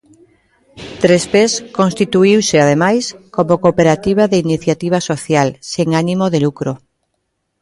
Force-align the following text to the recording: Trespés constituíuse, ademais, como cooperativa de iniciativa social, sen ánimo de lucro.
Trespés 1.03 1.51
constituíuse, 1.79 2.55
ademais, 2.59 3.03
como 3.35 3.53
cooperativa 3.63 4.23
de 4.31 4.41
iniciativa 4.47 4.99
social, 5.09 5.47
sen 5.71 5.87
ánimo 6.03 6.25
de 6.33 6.39
lucro. 6.45 6.71